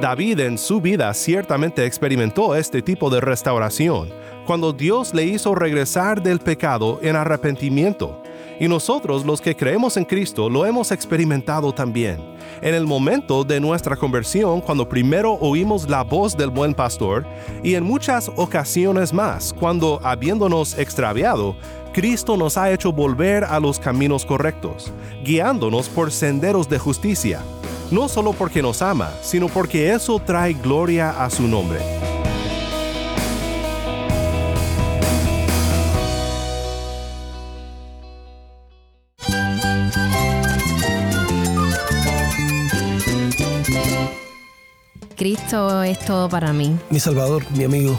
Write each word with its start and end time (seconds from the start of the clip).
David 0.00 0.40
en 0.40 0.58
su 0.58 0.82
vida 0.82 1.12
ciertamente 1.14 1.86
experimentó 1.86 2.54
este 2.54 2.82
tipo 2.82 3.08
de 3.08 3.22
restauración, 3.22 4.10
cuando 4.44 4.74
Dios 4.74 5.14
le 5.14 5.24
hizo 5.24 5.54
regresar 5.54 6.22
del 6.22 6.38
pecado 6.38 7.00
en 7.02 7.16
arrepentimiento. 7.16 8.22
Y 8.60 8.68
nosotros 8.68 9.24
los 9.24 9.40
que 9.40 9.56
creemos 9.56 9.96
en 9.96 10.04
Cristo 10.04 10.50
lo 10.50 10.66
hemos 10.66 10.92
experimentado 10.92 11.72
también. 11.72 12.18
En 12.60 12.74
el 12.74 12.86
momento 12.86 13.42
de 13.42 13.58
nuestra 13.58 13.96
conversión, 13.96 14.60
cuando 14.60 14.86
primero 14.86 15.32
oímos 15.40 15.88
la 15.88 16.02
voz 16.02 16.36
del 16.36 16.50
buen 16.50 16.74
pastor, 16.74 17.26
y 17.62 17.74
en 17.74 17.84
muchas 17.84 18.30
ocasiones 18.36 19.14
más, 19.14 19.54
cuando 19.54 19.98
habiéndonos 20.02 20.78
extraviado, 20.78 21.56
Cristo 21.94 22.36
nos 22.36 22.58
ha 22.58 22.70
hecho 22.70 22.92
volver 22.92 23.44
a 23.44 23.58
los 23.58 23.80
caminos 23.80 24.26
correctos, 24.26 24.92
guiándonos 25.24 25.88
por 25.88 26.12
senderos 26.12 26.68
de 26.68 26.78
justicia, 26.78 27.40
no 27.90 28.08
solo 28.08 28.32
porque 28.32 28.62
nos 28.62 28.82
ama, 28.82 29.12
sino 29.22 29.48
porque 29.48 29.92
eso 29.92 30.18
trae 30.18 30.52
gloria 30.54 31.24
a 31.24 31.30
su 31.30 31.42
nombre. 31.42 31.80
Cristo 45.16 45.82
es 45.82 45.98
todo 46.00 46.28
para 46.28 46.52
mí. 46.52 46.76
Mi 46.90 47.00
Salvador, 47.00 47.42
mi 47.56 47.64
amigo, 47.64 47.98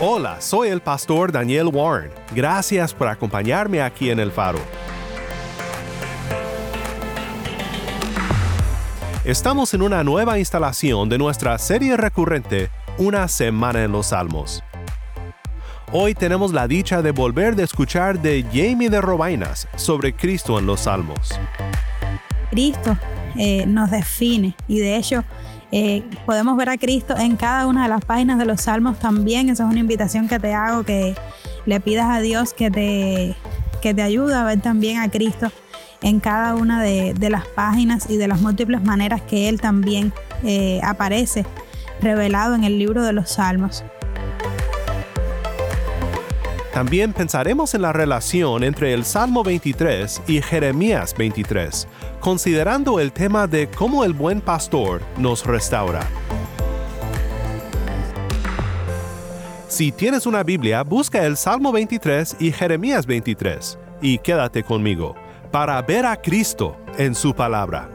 Hola, 0.00 0.40
soy 0.40 0.68
el 0.68 0.80
pastor 0.80 1.32
Daniel 1.32 1.70
Warren. 1.72 2.12
Gracias 2.32 2.94
por 2.94 3.08
acompañarme 3.08 3.82
aquí 3.82 4.10
en 4.10 4.20
El 4.20 4.30
Faro. 4.30 4.60
Estamos 9.24 9.74
en 9.74 9.82
una 9.82 10.04
nueva 10.04 10.38
instalación 10.38 11.08
de 11.08 11.18
nuestra 11.18 11.58
serie 11.58 11.96
recurrente 11.96 12.70
Una 12.96 13.26
Semana 13.26 13.82
en 13.82 13.90
los 13.90 14.06
Salmos. 14.06 14.62
Hoy 15.90 16.14
tenemos 16.14 16.52
la 16.52 16.68
dicha 16.68 17.02
de 17.02 17.10
volver 17.10 17.58
a 17.58 17.64
escuchar 17.64 18.22
de 18.22 18.44
Jamie 18.52 18.90
de 18.90 19.00
Robainas 19.00 19.66
sobre 19.74 20.14
Cristo 20.14 20.60
en 20.60 20.66
los 20.66 20.82
Salmos. 20.82 21.36
Cristo 22.52 22.96
eh, 23.36 23.66
nos 23.66 23.90
define 23.90 24.54
y 24.68 24.78
de 24.78 24.96
hecho 24.96 25.24
eh, 25.70 26.02
podemos 26.24 26.56
ver 26.56 26.70
a 26.70 26.78
Cristo 26.78 27.16
en 27.16 27.36
cada 27.36 27.66
una 27.66 27.82
de 27.82 27.88
las 27.88 28.04
páginas 28.04 28.38
de 28.38 28.44
los 28.44 28.62
salmos 28.62 28.98
también. 28.98 29.48
Esa 29.48 29.64
es 29.64 29.70
una 29.70 29.80
invitación 29.80 30.28
que 30.28 30.38
te 30.38 30.54
hago, 30.54 30.82
que 30.84 31.14
le 31.66 31.80
pidas 31.80 32.06
a 32.10 32.20
Dios 32.20 32.54
que 32.54 32.70
te, 32.70 33.36
que 33.82 33.94
te 33.94 34.02
ayude 34.02 34.34
a 34.34 34.44
ver 34.44 34.60
también 34.60 34.98
a 34.98 35.10
Cristo 35.10 35.50
en 36.02 36.20
cada 36.20 36.54
una 36.54 36.82
de, 36.82 37.14
las 37.30 37.46
páginas 37.46 38.08
y 38.08 38.16
de 38.16 38.28
las 38.28 38.40
múltiples 38.40 38.82
maneras 38.82 39.20
que 39.22 39.48
Él 39.48 39.60
también 39.60 40.12
eh, 40.44 40.80
aparece 40.82 41.44
revelado 42.00 42.54
en 42.54 42.64
el 42.64 42.78
libro 42.78 43.02
de 43.02 43.12
los 43.12 43.30
salmos. 43.30 43.84
También 46.78 47.12
pensaremos 47.12 47.74
en 47.74 47.82
la 47.82 47.92
relación 47.92 48.62
entre 48.62 48.94
el 48.94 49.04
Salmo 49.04 49.42
23 49.42 50.22
y 50.28 50.40
Jeremías 50.40 51.12
23, 51.18 51.88
considerando 52.20 53.00
el 53.00 53.10
tema 53.10 53.48
de 53.48 53.68
cómo 53.68 54.04
el 54.04 54.12
buen 54.12 54.40
pastor 54.40 55.02
nos 55.16 55.44
restaura. 55.44 56.06
Si 59.66 59.90
tienes 59.90 60.24
una 60.24 60.44
Biblia, 60.44 60.84
busca 60.84 61.26
el 61.26 61.36
Salmo 61.36 61.72
23 61.72 62.36
y 62.38 62.52
Jeremías 62.52 63.06
23 63.06 63.76
y 64.00 64.18
quédate 64.18 64.62
conmigo 64.62 65.16
para 65.50 65.82
ver 65.82 66.06
a 66.06 66.14
Cristo 66.22 66.76
en 66.96 67.16
su 67.16 67.34
palabra. 67.34 67.88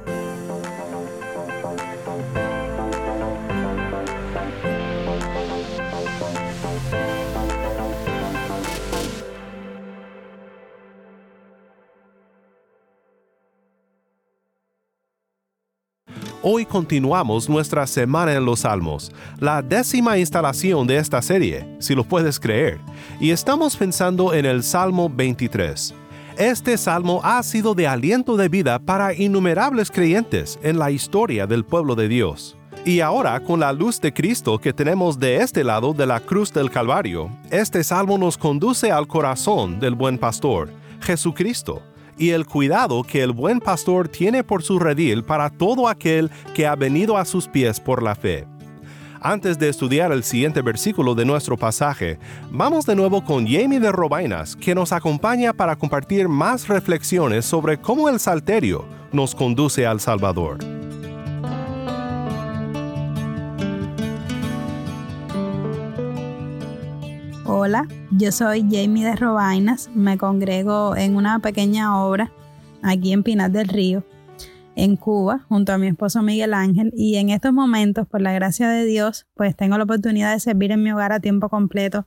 Hoy 16.45 16.65
continuamos 16.65 17.47
nuestra 17.47 17.87
semana 17.87 18.33
en 18.33 18.43
los 18.43 18.59
Salmos, 18.59 19.13
la 19.39 19.61
décima 19.61 20.17
instalación 20.17 20.85
de 20.85 20.97
esta 20.97 21.21
serie, 21.21 21.65
si 21.79 21.95
lo 21.95 22.03
puedes 22.03 22.37
creer, 22.37 22.81
y 23.17 23.29
estamos 23.29 23.77
pensando 23.77 24.33
en 24.33 24.45
el 24.45 24.61
Salmo 24.61 25.09
23. 25.09 25.95
Este 26.37 26.77
salmo 26.77 27.21
ha 27.23 27.41
sido 27.43 27.75
de 27.75 27.87
aliento 27.87 28.35
de 28.35 28.49
vida 28.49 28.77
para 28.79 29.13
innumerables 29.13 29.89
creyentes 29.89 30.59
en 30.63 30.79
la 30.79 30.91
historia 30.91 31.47
del 31.47 31.63
pueblo 31.63 31.95
de 31.95 32.09
Dios. 32.09 32.57
Y 32.83 32.99
ahora, 32.99 33.39
con 33.39 33.61
la 33.61 33.71
luz 33.71 34.01
de 34.01 34.11
Cristo 34.11 34.59
que 34.59 34.73
tenemos 34.73 35.17
de 35.17 35.37
este 35.37 35.63
lado 35.63 35.93
de 35.93 36.05
la 36.05 36.19
cruz 36.19 36.51
del 36.51 36.69
Calvario, 36.69 37.29
este 37.51 37.85
salmo 37.85 38.17
nos 38.17 38.37
conduce 38.37 38.91
al 38.91 39.07
corazón 39.07 39.79
del 39.79 39.95
buen 39.95 40.17
pastor, 40.17 40.69
Jesucristo, 40.99 41.81
y 42.17 42.29
el 42.29 42.45
cuidado 42.45 43.03
que 43.03 43.21
el 43.21 43.31
buen 43.31 43.59
pastor 43.59 44.07
tiene 44.07 44.43
por 44.43 44.63
su 44.63 44.79
redil 44.79 45.23
para 45.23 45.49
todo 45.49 45.87
aquel 45.87 46.29
que 46.53 46.67
ha 46.67 46.75
venido 46.75 47.17
a 47.17 47.25
sus 47.25 47.47
pies 47.47 47.79
por 47.79 48.01
la 48.03 48.15
fe. 48.15 48.45
Antes 49.25 49.57
de 49.57 49.69
estudiar 49.69 50.11
el 50.11 50.23
siguiente 50.23 50.61
versículo 50.61 51.15
de 51.15 51.23
nuestro 51.23 51.55
pasaje, 51.55 52.19
vamos 52.51 52.85
de 52.85 52.95
nuevo 52.95 53.23
con 53.23 53.47
Jamie 53.47 53.79
de 53.79 53.89
Robainas, 53.89 54.57
que 54.57 54.75
nos 54.75 54.91
acompaña 54.91 55.53
para 55.53 55.77
compartir 55.77 56.27
más 56.27 56.67
reflexiones 56.67 57.45
sobre 57.45 57.77
cómo 57.79 58.09
el 58.09 58.19
salterio 58.19 58.85
nos 59.13 59.33
conduce 59.33 59.85
al 59.85 60.01
Salvador. 60.01 60.72
Hola, 67.65 67.87
yo 68.11 68.33
soy 68.33 68.67
Jamie 68.69 69.05
de 69.05 69.15
Robainas, 69.15 69.89
me 69.95 70.17
congrego 70.17 70.97
en 70.97 71.15
una 71.15 71.39
pequeña 71.39 71.97
obra 72.03 72.29
aquí 72.81 73.13
en 73.13 73.23
Pinar 73.23 73.51
del 73.51 73.69
Río, 73.69 74.03
en 74.75 74.97
Cuba, 74.97 75.45
junto 75.47 75.71
a 75.71 75.77
mi 75.77 75.87
esposo 75.87 76.21
Miguel 76.21 76.53
Ángel, 76.53 76.91
y 76.93 77.15
en 77.15 77.29
estos 77.29 77.53
momentos, 77.53 78.05
por 78.05 78.19
la 78.19 78.33
gracia 78.33 78.67
de 78.67 78.83
Dios, 78.83 79.27
pues 79.33 79.55
tengo 79.55 79.77
la 79.77 79.85
oportunidad 79.85 80.33
de 80.33 80.41
servir 80.41 80.73
en 80.73 80.83
mi 80.83 80.91
hogar 80.91 81.13
a 81.13 81.21
tiempo 81.21 81.47
completo 81.47 82.05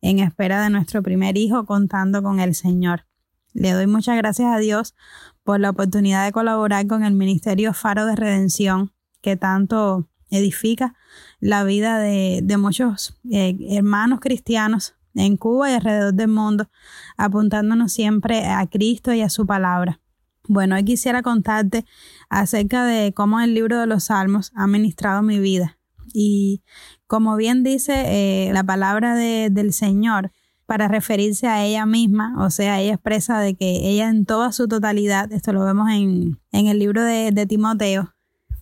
en 0.00 0.18
espera 0.18 0.60
de 0.60 0.70
nuestro 0.70 1.04
primer 1.04 1.36
hijo, 1.36 1.66
contando 1.66 2.20
con 2.20 2.40
el 2.40 2.56
Señor. 2.56 3.06
Le 3.52 3.70
doy 3.70 3.86
muchas 3.86 4.16
gracias 4.16 4.52
a 4.52 4.58
Dios 4.58 4.96
por 5.44 5.60
la 5.60 5.70
oportunidad 5.70 6.24
de 6.24 6.32
colaborar 6.32 6.84
con 6.88 7.04
el 7.04 7.14
Ministerio 7.14 7.74
Faro 7.74 8.06
de 8.06 8.16
Redención, 8.16 8.90
que 9.20 9.36
tanto 9.36 10.08
edifica 10.30 10.96
la 11.40 11.64
vida 11.64 11.98
de, 11.98 12.56
muchos 12.58 13.18
eh, 13.30 13.56
hermanos 13.70 14.20
cristianos 14.20 14.94
en 15.14 15.36
Cuba 15.36 15.70
y 15.70 15.74
alrededor 15.74 16.14
del 16.14 16.28
mundo, 16.28 16.68
apuntándonos 17.16 17.92
siempre 17.92 18.46
a 18.46 18.66
Cristo 18.66 19.12
y 19.12 19.22
a 19.22 19.30
su 19.30 19.46
palabra. 19.46 20.00
Bueno, 20.48 20.76
hoy 20.76 20.84
quisiera 20.84 21.22
contarte 21.22 21.84
acerca 22.28 22.84
de 22.84 23.12
cómo 23.12 23.40
el 23.40 23.54
libro 23.54 23.80
de 23.80 23.86
los 23.86 24.04
Salmos 24.04 24.52
ha 24.54 24.66
ministrado 24.66 25.22
mi 25.22 25.40
vida. 25.40 25.78
Y 26.12 26.62
como 27.06 27.36
bien 27.36 27.62
dice 27.62 28.48
eh, 28.48 28.52
la 28.52 28.62
palabra 28.62 29.14
del 29.14 29.72
Señor, 29.72 30.30
para 30.66 30.88
referirse 30.88 31.46
a 31.46 31.64
ella 31.64 31.86
misma, 31.86 32.34
o 32.44 32.50
sea, 32.50 32.80
ella 32.80 32.94
expresa 32.94 33.38
de 33.38 33.54
que 33.54 33.88
ella 33.88 34.08
en 34.08 34.24
toda 34.26 34.50
su 34.50 34.66
totalidad, 34.66 35.32
esto 35.32 35.52
lo 35.52 35.64
vemos 35.64 35.88
en, 35.90 36.40
el 36.50 36.78
libro 36.78 37.04
de, 37.04 37.30
de 37.30 37.46
Timoteo, 37.46 38.15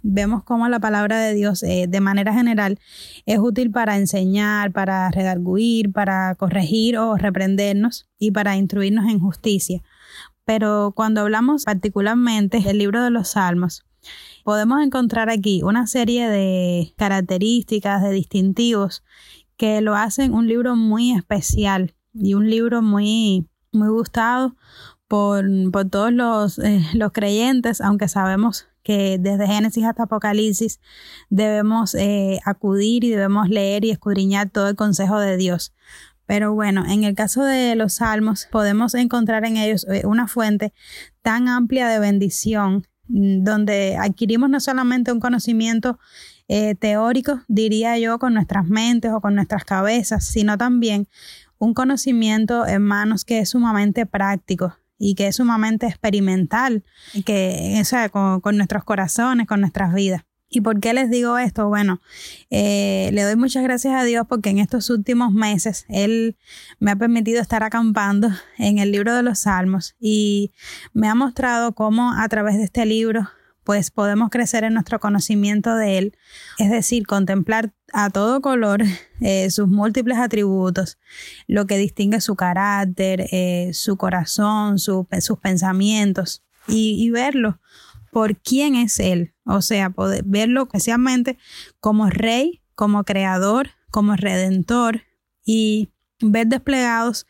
vemos 0.04 0.44
cómo 0.44 0.68
la 0.68 0.78
palabra 0.78 1.18
de 1.18 1.34
Dios 1.34 1.62
eh, 1.62 1.86
de 1.88 2.00
manera 2.00 2.34
general 2.34 2.78
es 3.24 3.38
útil 3.38 3.70
para 3.70 3.96
enseñar, 3.96 4.70
para 4.70 5.10
redarguir, 5.10 5.92
para 5.92 6.34
corregir 6.34 6.98
o 6.98 7.16
reprendernos 7.16 8.06
y 8.18 8.30
para 8.30 8.56
instruirnos 8.56 9.10
en 9.10 9.18
justicia. 9.18 9.82
Pero 10.44 10.92
cuando 10.94 11.22
hablamos 11.22 11.64
particularmente 11.64 12.60
del 12.60 12.78
libro 12.78 13.02
de 13.02 13.10
los 13.10 13.28
Salmos, 13.28 13.86
podemos 14.44 14.82
encontrar 14.82 15.30
aquí 15.30 15.62
una 15.62 15.86
serie 15.86 16.28
de 16.28 16.92
características, 16.96 18.02
de 18.02 18.10
distintivos 18.10 19.02
que 19.56 19.80
lo 19.80 19.94
hacen 19.94 20.34
un 20.34 20.46
libro 20.46 20.76
muy 20.76 21.12
especial 21.12 21.94
y 22.12 22.34
un 22.34 22.50
libro 22.50 22.82
muy, 22.82 23.48
muy 23.72 23.88
gustado 23.88 24.54
por, 25.08 25.46
por 25.72 25.88
todos 25.88 26.12
los, 26.12 26.58
eh, 26.58 26.84
los 26.92 27.12
creyentes, 27.12 27.80
aunque 27.80 28.08
sabemos 28.08 28.66
que 28.84 29.18
desde 29.18 29.48
Génesis 29.48 29.84
hasta 29.84 30.04
Apocalipsis 30.04 30.78
debemos 31.30 31.96
eh, 31.96 32.38
acudir 32.44 33.02
y 33.02 33.10
debemos 33.10 33.48
leer 33.48 33.84
y 33.84 33.90
escudriñar 33.90 34.50
todo 34.50 34.68
el 34.68 34.76
consejo 34.76 35.18
de 35.18 35.36
Dios. 35.36 35.74
Pero 36.26 36.54
bueno, 36.54 36.84
en 36.86 37.04
el 37.04 37.14
caso 37.14 37.42
de 37.42 37.74
los 37.74 37.94
salmos 37.94 38.46
podemos 38.52 38.94
encontrar 38.94 39.44
en 39.44 39.56
ellos 39.56 39.86
eh, 39.90 40.02
una 40.06 40.28
fuente 40.28 40.72
tan 41.22 41.48
amplia 41.48 41.88
de 41.88 41.98
bendición 41.98 42.86
mm, 43.08 43.42
donde 43.42 43.96
adquirimos 43.96 44.48
no 44.50 44.60
solamente 44.60 45.12
un 45.12 45.20
conocimiento 45.20 45.98
eh, 46.46 46.74
teórico, 46.74 47.40
diría 47.48 47.98
yo, 47.98 48.18
con 48.18 48.34
nuestras 48.34 48.66
mentes 48.66 49.12
o 49.12 49.20
con 49.20 49.34
nuestras 49.34 49.64
cabezas, 49.64 50.26
sino 50.26 50.58
también 50.58 51.08
un 51.58 51.72
conocimiento, 51.72 52.66
hermanos, 52.66 53.24
que 53.24 53.38
es 53.38 53.50
sumamente 53.50 54.04
práctico 54.04 54.76
y 54.98 55.14
que 55.14 55.28
es 55.28 55.36
sumamente 55.36 55.86
experimental, 55.86 56.84
que, 57.24 57.78
o 57.80 57.84
sea, 57.84 58.08
con, 58.08 58.40
con 58.40 58.56
nuestros 58.56 58.84
corazones, 58.84 59.46
con 59.46 59.60
nuestras 59.60 59.92
vidas. 59.92 60.22
¿Y 60.54 60.60
por 60.60 60.78
qué 60.78 60.94
les 60.94 61.10
digo 61.10 61.36
esto? 61.36 61.68
Bueno, 61.68 62.00
eh, 62.48 63.10
le 63.12 63.22
doy 63.22 63.34
muchas 63.34 63.64
gracias 63.64 63.94
a 63.94 64.04
Dios 64.04 64.24
porque 64.28 64.50
en 64.50 64.58
estos 64.58 64.88
últimos 64.88 65.32
meses 65.32 65.84
Él 65.88 66.36
me 66.78 66.92
ha 66.92 66.96
permitido 66.96 67.42
estar 67.42 67.64
acampando 67.64 68.28
en 68.58 68.78
el 68.78 68.92
libro 68.92 69.14
de 69.16 69.24
los 69.24 69.40
Salmos 69.40 69.96
y 69.98 70.52
me 70.92 71.08
ha 71.08 71.16
mostrado 71.16 71.74
cómo 71.74 72.12
a 72.12 72.28
través 72.28 72.56
de 72.56 72.64
este 72.64 72.86
libro 72.86 73.28
pues 73.64 73.90
podemos 73.90 74.28
crecer 74.30 74.62
en 74.64 74.74
nuestro 74.74 75.00
conocimiento 75.00 75.74
de 75.74 75.98
Él, 75.98 76.16
es 76.58 76.70
decir, 76.70 77.06
contemplar 77.06 77.72
a 77.92 78.10
todo 78.10 78.40
color 78.40 78.82
eh, 79.20 79.50
sus 79.50 79.68
múltiples 79.68 80.18
atributos, 80.18 80.98
lo 81.46 81.66
que 81.66 81.78
distingue 81.78 82.20
su 82.20 82.36
carácter, 82.36 83.26
eh, 83.32 83.70
su 83.72 83.96
corazón, 83.96 84.78
sus 84.78 85.06
pensamientos 85.42 86.42
y, 86.68 87.10
verlo 87.10 87.60
por 88.12 88.36
quién 88.36 88.74
es 88.76 89.00
Él, 89.00 89.34
o 89.44 89.62
sea, 89.62 89.90
poder 89.90 90.22
verlo 90.26 90.64
especialmente 90.64 91.38
como 91.80 92.10
rey, 92.10 92.62
como 92.74 93.04
creador, 93.04 93.70
como 93.90 94.14
redentor 94.14 95.02
y 95.44 95.90
ver 96.20 96.46
desplegados 96.46 97.26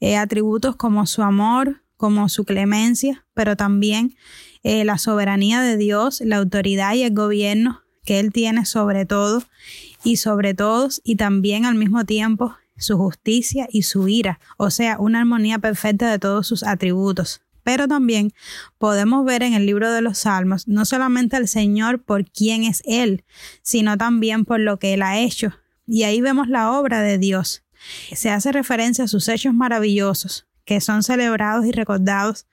eh, 0.00 0.16
atributos 0.16 0.76
como 0.76 1.06
su 1.06 1.22
amor, 1.22 1.82
como 1.96 2.28
su 2.28 2.44
clemencia, 2.44 3.26
pero 3.34 3.56
también 3.56 4.16
eh, 4.62 4.84
la 4.84 4.98
soberanía 4.98 5.60
de 5.60 5.76
Dios, 5.76 6.20
la 6.24 6.36
autoridad 6.36 6.94
y 6.94 7.02
el 7.02 7.14
gobierno 7.14 7.82
que 8.04 8.20
Él 8.20 8.32
tiene 8.32 8.64
sobre 8.64 9.04
todo 9.04 9.42
y 10.02 10.16
sobre 10.16 10.54
todos, 10.54 11.00
y 11.04 11.16
también 11.16 11.66
al 11.66 11.74
mismo 11.74 12.04
tiempo 12.04 12.56
su 12.78 12.96
justicia 12.96 13.68
y 13.70 13.82
su 13.82 14.08
ira, 14.08 14.40
o 14.56 14.70
sea, 14.70 14.98
una 14.98 15.20
armonía 15.20 15.58
perfecta 15.58 16.10
de 16.10 16.18
todos 16.18 16.46
sus 16.46 16.62
atributos. 16.62 17.42
Pero 17.64 17.86
también 17.86 18.32
podemos 18.78 19.26
ver 19.26 19.42
en 19.42 19.52
el 19.52 19.66
libro 19.66 19.92
de 19.92 20.00
los 20.00 20.20
Salmos 20.20 20.66
no 20.66 20.86
solamente 20.86 21.36
al 21.36 21.48
Señor 21.48 22.02
por 22.02 22.24
quién 22.24 22.64
es 22.64 22.82
Él, 22.86 23.24
sino 23.60 23.98
también 23.98 24.46
por 24.46 24.60
lo 24.60 24.78
que 24.78 24.94
Él 24.94 25.02
ha 25.02 25.18
hecho. 25.18 25.52
Y 25.86 26.04
ahí 26.04 26.22
vemos 26.22 26.48
la 26.48 26.72
obra 26.72 27.02
de 27.02 27.18
Dios. 27.18 27.62
Se 28.14 28.30
hace 28.30 28.52
referencia 28.52 29.04
a 29.04 29.08
sus 29.08 29.28
hechos 29.28 29.52
maravillosos, 29.52 30.47
que 30.68 30.82
son 30.82 31.02
celebrados 31.02 31.64
y 31.64 31.72
recordados 31.72 32.46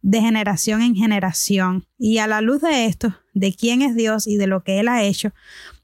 de 0.00 0.22
generación 0.22 0.80
en 0.80 0.94
generación. 0.94 1.86
Y 1.98 2.16
a 2.16 2.26
la 2.26 2.40
luz 2.40 2.62
de 2.62 2.86
esto, 2.86 3.14
de 3.34 3.52
quién 3.52 3.82
es 3.82 3.94
Dios 3.94 4.26
y 4.26 4.38
de 4.38 4.46
lo 4.46 4.64
que 4.64 4.80
Él 4.80 4.88
ha 4.88 5.02
hecho, 5.02 5.34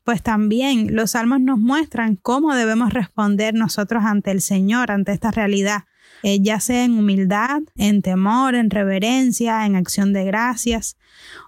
pues 0.02 0.22
también 0.22 0.96
los 0.96 1.10
salmos 1.10 1.42
nos 1.42 1.58
muestran 1.58 2.16
cómo 2.16 2.54
debemos 2.54 2.94
responder 2.94 3.52
nosotros 3.52 4.02
ante 4.02 4.30
el 4.30 4.40
Señor, 4.40 4.90
ante 4.90 5.12
esta 5.12 5.30
realidad, 5.30 5.84
eh, 6.22 6.40
ya 6.40 6.58
sea 6.58 6.84
en 6.84 6.98
humildad, 6.98 7.60
en 7.76 8.00
temor, 8.00 8.54
en 8.54 8.70
reverencia, 8.70 9.66
en 9.66 9.76
acción 9.76 10.14
de 10.14 10.24
gracias, 10.24 10.96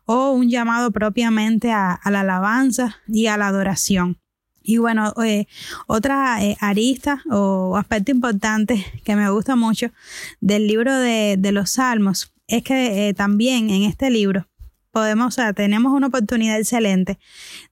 o 0.04 0.32
un 0.32 0.50
llamado 0.50 0.90
propiamente 0.90 1.72
a, 1.72 1.98
la 2.04 2.20
alabanza 2.20 2.96
y 3.08 3.28
a 3.28 3.38
la 3.38 3.46
adoración. 3.46 4.18
Y 4.68 4.78
bueno, 4.78 5.14
eh, 5.24 5.46
otra 5.86 6.44
eh, 6.44 6.56
arista 6.60 7.22
o 7.30 7.76
aspecto 7.76 8.10
importante 8.10 8.84
que 9.04 9.14
me 9.14 9.30
gusta 9.30 9.54
mucho 9.54 9.92
del 10.40 10.66
libro 10.66 10.92
de, 10.92 11.38
los 11.52 11.70
Salmos 11.70 12.32
es 12.48 12.64
que 12.64 13.14
también 13.16 13.70
en 13.70 13.84
este 13.84 14.10
libro 14.10 14.48
podemos, 14.90 15.28
o 15.28 15.30
sea, 15.30 15.52
tenemos 15.52 15.92
una 15.92 16.08
oportunidad 16.08 16.58
excelente 16.58 17.20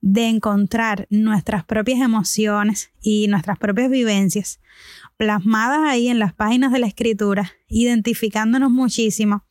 de 0.02 0.28
encontrar 0.28 1.08
nuestras 1.10 1.64
propias 1.64 2.00
emociones 2.00 2.92
y 3.02 3.26
nuestras 3.26 3.58
propias 3.58 3.90
vivencias 3.90 4.60
plasmadas 5.16 5.80
ahí 5.82 6.08
en 6.08 6.20
las 6.20 6.32
páginas 6.32 6.70
de 6.70 6.78
la 6.78 6.86
escritura, 6.86 7.52
identificándonos 7.68 8.70
muchísimo, 8.70 9.44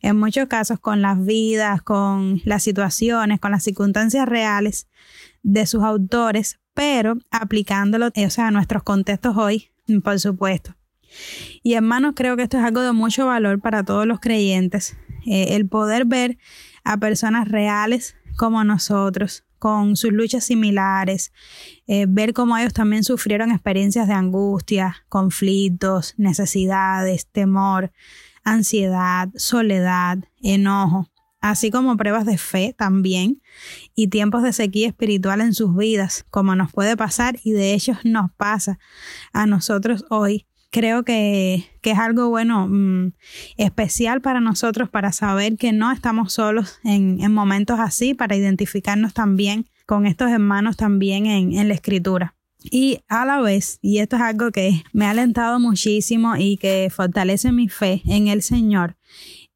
en 0.00 0.18
muchos 0.18 0.46
casos 0.48 0.80
con 0.80 1.02
las 1.02 1.24
vidas, 1.26 1.82
con 1.82 2.40
las 2.44 2.62
situaciones, 2.62 3.38
con 3.38 3.50
las 3.50 3.64
circunstancias 3.64 4.26
reales 4.26 4.86
de 5.46 5.64
sus 5.64 5.84
autores, 5.84 6.58
pero 6.74 7.18
aplicándolo 7.30 8.08
o 8.08 8.30
sea, 8.30 8.48
a 8.48 8.50
nuestros 8.50 8.82
contextos 8.82 9.36
hoy, 9.36 9.70
por 10.02 10.18
supuesto. 10.18 10.74
Y 11.62 11.74
hermanos, 11.74 12.14
creo 12.16 12.36
que 12.36 12.42
esto 12.42 12.58
es 12.58 12.64
algo 12.64 12.80
de 12.80 12.92
mucho 12.92 13.26
valor 13.26 13.60
para 13.60 13.84
todos 13.84 14.06
los 14.06 14.18
creyentes, 14.18 14.96
eh, 15.24 15.54
el 15.54 15.68
poder 15.68 16.04
ver 16.04 16.36
a 16.82 16.98
personas 16.98 17.48
reales 17.48 18.16
como 18.36 18.64
nosotros, 18.64 19.44
con 19.60 19.96
sus 19.96 20.12
luchas 20.12 20.44
similares, 20.44 21.32
eh, 21.86 22.06
ver 22.08 22.34
cómo 22.34 22.58
ellos 22.58 22.74
también 22.74 23.04
sufrieron 23.04 23.52
experiencias 23.52 24.08
de 24.08 24.14
angustia, 24.14 24.96
conflictos, 25.08 26.14
necesidades, 26.16 27.28
temor, 27.28 27.92
ansiedad, 28.42 29.28
soledad, 29.36 30.18
enojo, 30.42 31.08
así 31.40 31.70
como 31.70 31.96
pruebas 31.96 32.26
de 32.26 32.38
fe 32.38 32.74
también 32.76 33.42
y 33.94 34.08
tiempos 34.08 34.42
de 34.42 34.52
sequía 34.52 34.88
espiritual 34.88 35.40
en 35.40 35.54
sus 35.54 35.76
vidas, 35.76 36.24
como 36.30 36.54
nos 36.54 36.72
puede 36.72 36.96
pasar 36.96 37.38
y 37.42 37.52
de 37.52 37.74
hecho 37.74 37.98
nos 38.04 38.32
pasa 38.32 38.78
a 39.32 39.46
nosotros 39.46 40.04
hoy 40.10 40.46
creo 40.70 41.04
que, 41.04 41.64
es 41.82 41.98
algo 41.98 42.28
bueno, 42.28 42.66
mm, 42.68 43.12
especial 43.56 44.20
para 44.20 44.40
nosotros 44.40 44.90
para 44.90 45.12
saber 45.12 45.56
que 45.56 45.72
no 45.72 45.92
estamos 45.92 46.32
solos 46.34 46.80
en, 46.84 47.32
momentos 47.32 47.78
así, 47.80 48.12
para 48.12 48.36
identificarnos 48.36 49.14
también 49.14 49.66
con 49.86 50.04
estos 50.04 50.30
hermanos 50.30 50.76
también 50.76 51.26
en, 51.26 51.52
en 51.54 51.68
la 51.68 51.74
escritura. 51.74 52.34
Y 52.70 52.98
a 53.08 53.24
la 53.24 53.40
vez, 53.40 53.78
y 53.80 53.98
esto 53.98 54.16
es 54.16 54.22
algo 54.22 54.50
que 54.50 54.82
me 54.92 55.06
ha 55.06 55.10
alentado 55.10 55.60
muchísimo 55.60 56.36
y 56.36 56.56
que 56.56 56.90
fortalece 56.90 57.52
mi 57.52 57.68
fe 57.68 58.02
en 58.04 58.28
el 58.28 58.42
Señor, 58.42 58.96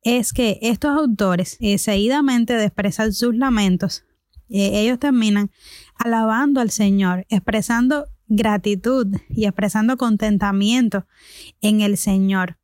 es 0.02 0.32
que 0.32 0.58
estos 0.62 0.96
autores, 0.96 1.56
eh, 1.60 1.78
seguidamente 1.78 2.54
de 2.54 2.64
expresar 2.64 3.12
sus 3.12 3.34
lamentos, 3.34 4.04
eh, 4.48 4.80
ellos 4.80 4.98
terminan 4.98 5.50
alabando 5.96 6.60
al 6.60 6.70
Señor, 6.70 7.26
expresando 7.28 8.06
gratitud 8.26 9.06
y 9.28 9.44
expresando 9.44 9.96
contentamiento 9.96 11.06
en 11.60 11.80
el 11.80 11.96
Señor. 11.96 12.58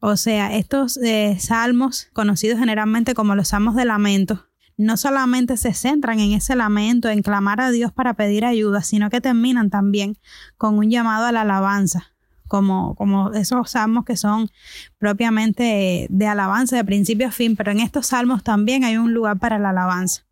O 0.00 0.16
sea, 0.16 0.56
estos 0.56 0.96
eh, 0.98 1.36
salmos, 1.38 2.08
conocidos 2.12 2.58
generalmente 2.58 3.14
como 3.14 3.34
los 3.34 3.48
salmos 3.48 3.74
de 3.74 3.84
lamento, 3.84 4.46
no 4.78 4.96
solamente 4.96 5.56
se 5.56 5.72
centran 5.72 6.20
en 6.20 6.32
ese 6.32 6.54
lamento, 6.54 7.08
en 7.08 7.22
clamar 7.22 7.60
a 7.60 7.70
Dios 7.70 7.92
para 7.92 8.14
pedir 8.14 8.44
ayuda, 8.44 8.82
sino 8.82 9.10
que 9.10 9.20
terminan 9.20 9.70
también 9.70 10.18
con 10.58 10.78
un 10.78 10.90
llamado 10.90 11.26
a 11.26 11.32
la 11.32 11.42
alabanza, 11.42 12.14
como, 12.46 12.94
como 12.94 13.32
esos 13.32 13.70
salmos 13.70 14.04
que 14.04 14.16
son 14.16 14.50
propiamente 14.98 16.06
de 16.08 16.26
alabanza 16.26 16.76
de 16.76 16.84
principio 16.84 17.28
a 17.28 17.32
fin, 17.32 17.56
pero 17.56 17.72
en 17.72 17.80
estos 17.80 18.06
salmos 18.06 18.42
también 18.42 18.84
hay 18.84 18.96
un 18.96 19.12
lugar 19.12 19.38
para 19.38 19.58
la 19.58 19.70
alabanza. 19.70 20.26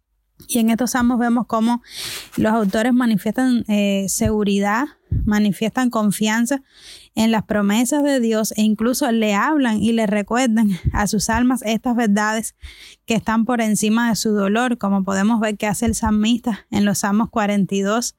Y 0.49 0.59
en 0.59 0.71
estos 0.71 0.93
salmos 0.93 1.19
vemos 1.19 1.47
cómo 1.47 1.83
los 2.37 2.53
autores 2.53 2.93
manifiestan 2.93 3.65
eh, 3.69 4.07
seguridad, 4.09 4.87
manifiestan 5.25 5.91
confianza 5.91 6.63
en 7.15 7.31
las 7.31 7.45
promesas 7.45 8.03
de 8.03 8.19
Dios 8.21 8.53
e 8.57 8.63
incluso 8.63 9.11
le 9.13 9.35
hablan 9.35 9.83
y 9.83 9.93
le 9.93 10.07
recuerdan 10.07 10.71
a 10.93 11.07
sus 11.07 11.31
almas 11.31 11.63
estas 11.65 11.95
verdades 11.95 12.57
que 13.07 13.15
están 13.15 13.45
por 13.45 13.61
encima 13.61 14.09
de 14.09 14.17
su 14.17 14.33
dolor, 14.33 14.77
como 14.77 15.05
podemos 15.05 15.41
ver 15.41 15.57
que 15.57 15.67
hace 15.67 15.87
el 15.87 15.95
salmista 15.95 16.67
en 16.71 16.85
los 16.85 16.99
salmos 16.99 17.31
42 17.31 18.17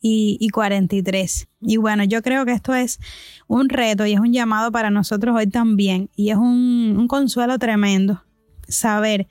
y, 0.00 0.36
y 0.40 0.48
43. 0.48 1.48
Y 1.62 1.76
bueno, 1.76 2.04
yo 2.04 2.22
creo 2.22 2.44
que 2.44 2.52
esto 2.52 2.74
es 2.74 2.98
un 3.46 3.68
reto 3.68 4.06
y 4.06 4.14
es 4.14 4.20
un 4.20 4.32
llamado 4.32 4.72
para 4.72 4.90
nosotros 4.90 5.36
hoy 5.36 5.46
también 5.46 6.10
y 6.16 6.30
es 6.30 6.36
un, 6.36 6.96
un 6.98 7.08
consuelo 7.08 7.58
tremendo 7.58 8.22
saber 8.68 9.28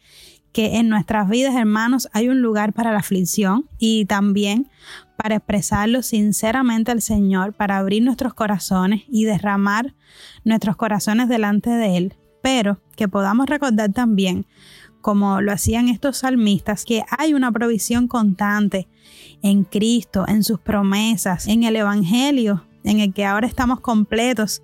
que 0.52 0.78
en 0.78 0.90
nuestras 0.90 1.30
vidas, 1.30 1.56
hermanos, 1.56 2.10
hay 2.12 2.30
un 2.30 2.42
lugar 2.42 2.74
para 2.74 2.92
la 2.92 3.00
aflicción 3.00 3.68
y 3.78 4.06
también 4.06 4.70
para 5.16 5.36
expresarlo 5.36 6.02
sinceramente 6.02 6.92
al 6.92 7.02
Señor, 7.02 7.54
para 7.54 7.78
abrir 7.78 8.04
nuestros 8.04 8.34
corazones 8.34 9.04
y 9.08 9.26
derramar 9.26 9.94
nuestros 10.44 10.76
corazones 10.76 11.28
delante 11.30 11.70
de 11.70 11.98
Él, 11.98 12.16
pero 12.42 12.82
que 12.96 13.08
podamos 13.08 13.48
recordar 13.48 13.92
también, 13.92 14.46
como 15.02 15.42
lo 15.42 15.52
hacían 15.52 15.88
estos 15.88 16.18
salmistas, 16.18 16.86
que 16.86 17.04
hay 17.18 17.34
una 17.34 17.52
provisión 17.52 18.08
constante 18.08 18.88
en 19.42 19.64
Cristo, 19.64 20.26
en 20.28 20.44
sus 20.44 20.60
promesas, 20.60 21.48
en 21.48 21.64
el 21.64 21.76
Evangelio, 21.76 22.66
en 22.84 23.00
el 23.00 23.14
que 23.14 23.26
ahora 23.26 23.48
estamos 23.48 23.80
completos 23.80 24.62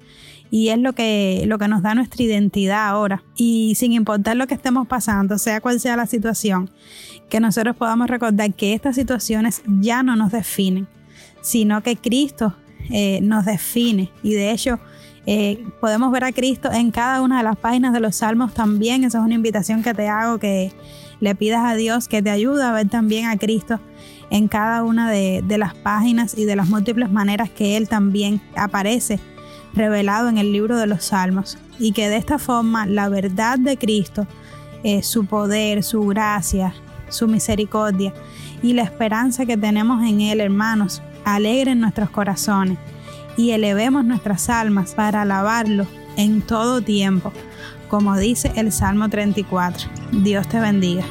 y 0.51 0.70
es 0.70 0.77
lo 0.77 0.94
que, 0.94 1.44
lo 1.48 1.58
que 1.58 1.68
nos 1.68 1.82
da 1.82 1.96
nuestra 1.96 2.24
identidad 2.24 2.88
ahora. 2.88 3.24
Y 3.36 3.75
sin 3.75 3.94
importar 3.94 4.38
lo 4.38 4.48
que 4.48 4.54
estemos 4.54 4.88
pasando, 4.88 5.38
sea 5.38 5.62
cual 5.62 5.80
sea 5.80 5.98
la 5.98 6.06
situación, 6.06 6.70
que 7.30 7.39
nosotros 7.39 7.75
podamos 7.75 8.10
recordar 8.10 8.54
que 8.54 8.74
estas 8.74 8.96
situaciones 8.96 9.63
ya 9.82 10.04
no 10.04 10.15
nos 10.15 10.32
definen, 10.32 10.88
sino 11.42 11.82
que 11.82 11.98
Cristo 11.98 12.56
eh, 12.89 13.20
nos 13.22 13.46
define. 13.46 14.12
Y 14.24 14.34
de 14.34 14.51
hecho, 14.51 14.80
eh, 15.27 15.65
podemos 15.79 16.12
ver 16.12 16.24
a 16.24 16.32
Cristo 16.32 16.72
en 16.72 16.91
cada 16.91 17.22
una 17.22 17.38
de 17.39 17.44
las 17.44 17.58
páginas 17.58 17.94
de 17.94 18.00
los 18.00 18.17
salmos 18.17 18.53
también. 18.53 19.03
Esa 19.03 19.20
es 19.20 19.24
una 19.24 19.34
invitación 19.34 19.82
que 19.82 19.94
te 19.94 20.08
hago, 20.08 20.38
que 20.38 20.72
le 21.20 21.34
pidas 21.36 21.65
a 21.65 21.75
Dios 21.75 22.08
que 22.08 22.22
te 22.22 22.29
ayude 22.29 22.63
a 22.63 22.72
ver 22.72 22.89
también 22.89 23.27
a 23.27 23.38
Cristo 23.38 23.79
en 24.29 24.48
cada 24.48 24.84
una 24.84 25.10
de, 25.10 25.44
las 25.58 25.74
páginas 25.74 26.38
y 26.38 26.46
de 26.46 26.55
las 26.55 26.70
múltiples 26.70 27.12
maneras 27.12 27.50
que 27.50 27.77
Él 27.77 27.88
también 27.88 28.41
aparece 28.55 29.20
revelado 29.74 30.29
en 30.29 30.38
el 30.38 30.51
libro 30.51 30.77
de 30.77 30.88
los 30.88 31.05
salmos. 31.05 31.58
Y 31.79 31.91
que 31.91 32.10
de 32.10 32.17
esta 32.17 32.38
forma 32.38 32.86
la 32.86 33.10
verdad 33.10 33.58
de 33.58 33.77
Cristo, 33.77 34.27
eh, 34.84 35.01
su 35.03 35.25
poder, 35.25 35.84
su 35.84 36.05
gracia, 36.05 36.74
su 37.10 37.27
misericordia 37.27 38.13
y 38.62 38.74
la 38.74 38.84
esperanza 38.84 39.46
que 39.46 39.58
tenemos 39.58 40.03
en 40.03 40.22
Él, 40.22 40.39
hermanos, 40.39 41.01
alegren 41.24 41.79
nuestros 41.79 42.10
corazones 42.10 42.77
y 43.38 43.51
elevemos 43.51 44.06
nuestras 44.06 44.50
almas 44.50 44.94
para 44.96 45.24
alabarlo 45.24 45.86
en 46.18 46.42
todo 46.42 46.82
tiempo, 46.82 47.34
como 47.89 48.18
dice 48.18 48.51
el 48.56 48.72
Salmo 48.72 49.10
34. 49.10 49.89
Dios 50.12 50.48
te 50.48 50.60
bendiga. 50.60 51.06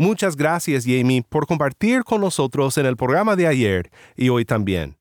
Muchas 0.00 0.36
gracias, 0.36 0.84
Jamie, 0.86 1.24
por 1.28 1.48
compartir 1.48 2.04
con 2.04 2.20
nosotros 2.20 2.78
en 2.78 2.86
el 2.86 2.96
programa 2.96 3.34
de 3.34 3.48
ayer 3.48 3.90
y 4.14 4.28
hoy 4.28 4.44
también. 4.44 4.97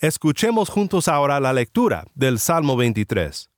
Escuchemos 0.00 0.68
juntos 0.68 1.08
ahora 1.08 1.40
la 1.40 1.54
lectura 1.54 2.04
del 2.14 2.38
Salmo 2.38 2.76
23. 2.76 3.48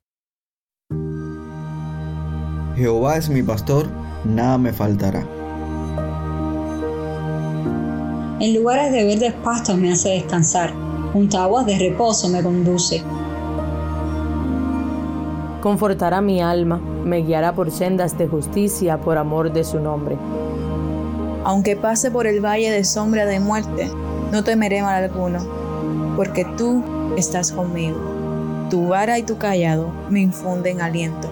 Jehová 2.77 3.17
es 3.17 3.29
mi 3.29 3.43
pastor, 3.43 3.89
nada 4.25 4.57
me 4.57 4.73
faltará. 4.73 5.27
En 8.39 8.55
lugares 8.55 8.93
de 8.93 9.05
verdes 9.05 9.33
pastos 9.43 9.77
me 9.79 9.91
hace 9.91 10.11
descansar, 10.11 10.73
junto 11.13 11.39
a 11.39 11.43
aguas 11.43 11.67
de 11.67 11.77
reposo 11.77 12.29
me 12.29 12.41
conduce. 12.41 13.03
Confortará 15.61 16.21
mi 16.21 16.41
alma, 16.41 16.79
me 16.79 17.23
guiará 17.23 17.53
por 17.53 17.73
sendas 17.73 18.17
de 18.17 18.29
justicia 18.29 18.99
por 18.99 19.19
amor 19.19 19.53
de 19.53 19.65
su 19.65 19.81
nombre. 19.81 20.17
Aunque 21.43 21.75
pase 21.75 22.13
por 22.13 22.29
el 22.29 22.41
valle 22.41 22.71
de 22.71 22.85
sombra 22.85 23.27
de 23.27 23.41
muerte, 23.41 23.91
no 24.31 24.45
temeré 24.45 24.83
mal 24.83 25.03
alguno, 25.03 25.68
porque 26.19 26.45
tú 26.45 26.83
estás 27.17 27.53
conmigo. 27.53 27.97
Tu 28.71 28.89
vara 28.89 29.21
y 29.21 29.23
tu 29.23 29.39
callado 29.39 29.93
me 30.11 30.19
infunden 30.19 30.81
aliento. 30.81 31.31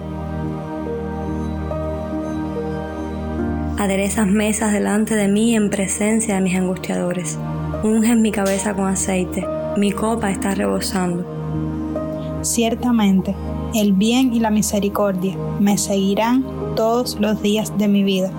Aderezas 3.77 4.27
mesas 4.27 4.71
delante 4.71 5.15
de 5.15 5.27
mí 5.27 5.57
en 5.57 5.69
presencia 5.69 6.35
de 6.35 6.41
mis 6.41 6.55
angustiadores. 6.55 7.37
Unges 7.83 8.15
mi 8.15 8.31
cabeza 8.31 8.75
con 8.75 8.87
aceite, 8.87 9.45
mi 9.75 9.91
copa 9.91 10.31
está 10.31 10.55
rebosando. 10.55 12.39
Ciertamente, 12.41 13.35
el 13.75 13.91
bien 13.91 14.33
y 14.33 14.39
la 14.39 14.51
misericordia 14.51 15.35
me 15.59 15.77
seguirán 15.77 16.45
todos 16.77 17.17
los 17.19 17.41
días 17.41 17.77
de 17.77 17.89
mi 17.89 18.03
vida, 18.03 18.31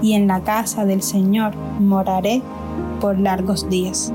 y 0.00 0.12
en 0.12 0.28
la 0.28 0.42
casa 0.42 0.84
del 0.84 1.02
Señor 1.02 1.56
moraré 1.80 2.40
por 3.00 3.18
largos 3.18 3.68
días. 3.68 4.12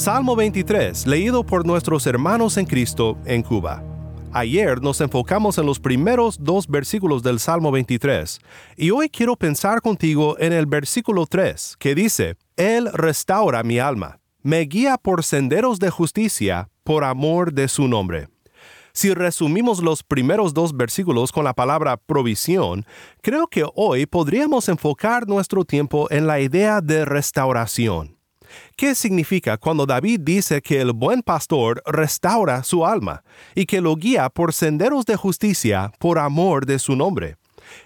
Salmo 0.00 0.34
23, 0.34 1.06
leído 1.06 1.44
por 1.44 1.66
nuestros 1.66 2.06
hermanos 2.06 2.56
en 2.56 2.64
Cristo 2.64 3.18
en 3.26 3.42
Cuba. 3.42 3.84
Ayer 4.32 4.80
nos 4.80 5.02
enfocamos 5.02 5.58
en 5.58 5.66
los 5.66 5.78
primeros 5.78 6.42
dos 6.42 6.66
versículos 6.66 7.22
del 7.22 7.38
Salmo 7.38 7.70
23 7.70 8.40
y 8.78 8.92
hoy 8.92 9.10
quiero 9.10 9.36
pensar 9.36 9.82
contigo 9.82 10.38
en 10.38 10.54
el 10.54 10.64
versículo 10.64 11.26
3 11.26 11.76
que 11.78 11.94
dice, 11.94 12.36
Él 12.56 12.88
restaura 12.94 13.62
mi 13.62 13.78
alma, 13.78 14.20
me 14.42 14.60
guía 14.60 14.96
por 14.96 15.22
senderos 15.22 15.78
de 15.78 15.90
justicia 15.90 16.70
por 16.82 17.04
amor 17.04 17.52
de 17.52 17.68
su 17.68 17.86
nombre. 17.86 18.28
Si 18.94 19.12
resumimos 19.12 19.82
los 19.82 20.02
primeros 20.02 20.54
dos 20.54 20.74
versículos 20.74 21.30
con 21.30 21.44
la 21.44 21.52
palabra 21.52 21.98
provisión, 21.98 22.86
creo 23.20 23.48
que 23.48 23.66
hoy 23.74 24.06
podríamos 24.06 24.70
enfocar 24.70 25.28
nuestro 25.28 25.66
tiempo 25.66 26.10
en 26.10 26.26
la 26.26 26.40
idea 26.40 26.80
de 26.80 27.04
restauración. 27.04 28.19
¿Qué 28.76 28.94
significa 28.94 29.56
cuando 29.56 29.86
David 29.86 30.20
dice 30.20 30.62
que 30.62 30.80
el 30.80 30.92
buen 30.92 31.22
pastor 31.22 31.82
restaura 31.86 32.62
su 32.64 32.86
alma 32.86 33.22
y 33.54 33.66
que 33.66 33.80
lo 33.80 33.96
guía 33.96 34.28
por 34.28 34.52
senderos 34.52 35.04
de 35.06 35.16
justicia 35.16 35.92
por 35.98 36.18
amor 36.18 36.66
de 36.66 36.78
su 36.78 36.96
nombre? 36.96 37.36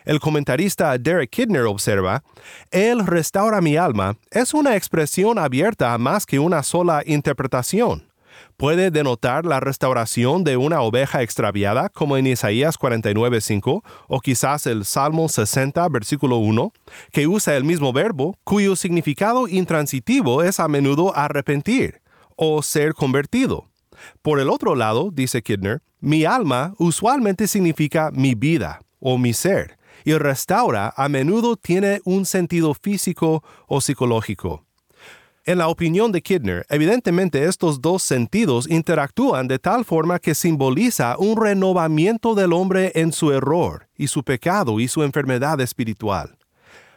El 0.04 0.20
comentarista 0.20 0.96
Derek 0.96 1.30
Kidner 1.30 1.64
observa, 1.64 2.22
Él 2.70 3.06
restaura 3.06 3.60
mi 3.60 3.76
alma 3.76 4.16
es 4.30 4.54
una 4.54 4.76
expresión 4.76 5.38
abierta 5.38 5.96
más 5.98 6.24
que 6.26 6.38
una 6.38 6.62
sola 6.62 7.02
interpretación 7.04 8.13
puede 8.56 8.90
denotar 8.90 9.44
la 9.44 9.60
restauración 9.60 10.44
de 10.44 10.56
una 10.56 10.80
oveja 10.80 11.22
extraviada, 11.22 11.88
como 11.88 12.16
en 12.16 12.26
Isaías 12.26 12.78
49.5, 12.78 13.82
o 14.08 14.20
quizás 14.20 14.66
el 14.66 14.84
Salmo 14.84 15.28
60, 15.28 15.88
versículo 15.88 16.38
1, 16.38 16.72
que 17.12 17.26
usa 17.26 17.56
el 17.56 17.64
mismo 17.64 17.92
verbo, 17.92 18.38
cuyo 18.44 18.76
significado 18.76 19.48
intransitivo 19.48 20.42
es 20.42 20.60
a 20.60 20.68
menudo 20.68 21.16
arrepentir 21.16 22.00
o 22.36 22.62
ser 22.62 22.94
convertido. 22.94 23.68
Por 24.22 24.40
el 24.40 24.50
otro 24.50 24.74
lado, 24.74 25.10
dice 25.12 25.42
Kidner, 25.42 25.82
mi 26.00 26.24
alma 26.24 26.74
usualmente 26.78 27.46
significa 27.46 28.10
mi 28.12 28.34
vida 28.34 28.80
o 29.00 29.18
mi 29.18 29.32
ser, 29.32 29.78
y 30.04 30.14
restaura 30.14 30.92
a 30.96 31.08
menudo 31.08 31.56
tiene 31.56 32.00
un 32.04 32.26
sentido 32.26 32.74
físico 32.74 33.42
o 33.66 33.80
psicológico. 33.80 34.63
En 35.46 35.58
la 35.58 35.68
opinión 35.68 36.10
de 36.10 36.22
Kidner, 36.22 36.64
evidentemente 36.70 37.44
estos 37.44 37.82
dos 37.82 38.02
sentidos 38.02 38.66
interactúan 38.70 39.46
de 39.46 39.58
tal 39.58 39.84
forma 39.84 40.18
que 40.18 40.34
simboliza 40.34 41.16
un 41.18 41.36
renovamiento 41.36 42.34
del 42.34 42.54
hombre 42.54 42.92
en 42.94 43.12
su 43.12 43.30
error 43.30 43.86
y 43.94 44.06
su 44.06 44.24
pecado 44.24 44.80
y 44.80 44.88
su 44.88 45.02
enfermedad 45.02 45.60
espiritual. 45.60 46.38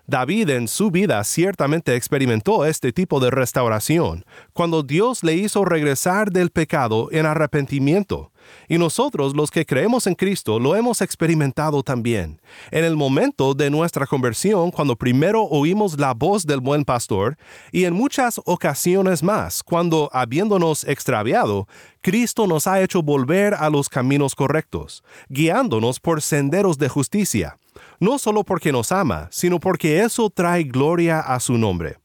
David 0.10 0.50
en 0.52 0.70
su 0.70 0.90
vida 0.90 1.22
ciertamente 1.26 1.96
experimentó 1.96 2.64
este 2.64 2.94
tipo 2.94 3.20
de 3.20 3.30
restauración, 3.30 4.24
cuando 4.54 4.82
Dios 4.82 5.22
le 5.22 5.36
hizo 5.36 5.66
regresar 5.66 6.32
del 6.32 6.50
pecado 6.50 7.10
en 7.12 7.26
arrepentimiento 7.26 8.32
y 8.68 8.78
nosotros 8.78 9.36
los 9.36 9.52
que 9.52 9.66
creemos 9.66 10.08
en 10.08 10.16
Cristo 10.16 10.60
lo 10.60 10.76
hemos 10.76 11.02
experimentado 11.02 11.84
también. 11.84 12.42
En 12.72 12.84
el 12.84 12.96
momento 12.96 13.54
de 13.54 13.70
nuestra 13.70 14.06
conversión, 14.06 14.72
cuando 14.72 14.96
primero 14.96 15.44
oímos 15.44 16.00
la 16.00 16.14
voz 16.14 16.46
del 16.46 16.60
buen 16.60 16.86
pastor, 16.86 17.38
y 17.72 17.86
en 17.86 17.94
muchas 17.94 18.40
ocasiones 18.46 19.24
más, 19.24 19.64
cuando, 19.64 20.10
habiéndonos 20.14 20.84
extraviado, 20.86 21.68
Cristo 22.02 22.48
nos 22.48 22.68
ha 22.68 22.82
hecho 22.82 23.02
volver 23.02 23.54
a 23.54 23.70
los 23.70 23.90
caminos 23.90 24.36
correctos, 24.36 25.04
guiándonos 25.30 26.00
por 26.00 26.22
senderos 26.22 26.78
de 26.78 26.90
justicia, 26.90 27.58
no 28.00 28.18
solo 28.20 28.44
porque 28.44 28.72
nos 28.72 28.92
ama, 28.92 29.28
sino 29.32 29.60
porque 29.60 30.02
eso 30.02 30.30
trae 30.30 30.64
gloria 30.64 31.20
a 31.20 31.40
su 31.40 31.58
nombre. 31.58 31.98